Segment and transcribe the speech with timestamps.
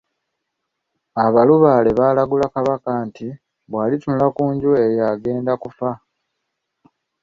[1.25, 3.27] Abalubaale baalagula Kabaka nti
[3.69, 5.91] bw'alitunula ku nju eyo agenda kufa.